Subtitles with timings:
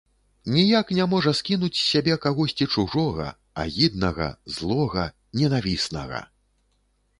[0.53, 3.27] Ніяк не можа скінуць з сябе кагосьці чужога,
[3.65, 5.07] агіднага, злога,
[5.41, 6.27] ненавіснага.